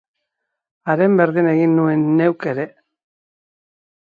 [0.93, 2.67] Haren berdin egin nuen neuk ere.